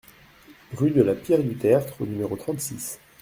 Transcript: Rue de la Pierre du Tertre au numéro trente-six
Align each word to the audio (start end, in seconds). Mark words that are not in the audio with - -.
Rue 0.73 0.89
de 0.89 1.03
la 1.03 1.13
Pierre 1.13 1.43
du 1.43 1.55
Tertre 1.55 2.01
au 2.01 2.07
numéro 2.07 2.35
trente-six 2.35 2.99